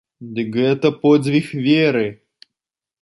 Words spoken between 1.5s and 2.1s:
веры!